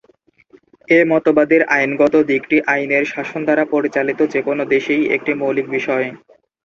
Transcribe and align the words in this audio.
এ 0.87 0.99
মতবাদের 1.11 1.61
আইনগত 1.75 2.13
দিকটি 2.31 2.57
আইনের 2.67 3.03
শাসন 3.05 3.41
দ্বারা 3.45 3.63
পরিচালিত 3.73 4.19
যেকোনো 4.33 4.63
দেশেই 4.73 5.03
একটি 5.15 5.31
মৌলিক 5.41 5.67
বিষয়। 5.69 6.07